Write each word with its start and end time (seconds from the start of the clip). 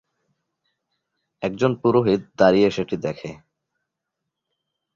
একজন 1.41 1.71
পুরোহিত 1.75 2.21
দাঁড়িয়ে 2.37 2.69
সেটি 2.71 2.95
দেখে। 2.97 3.31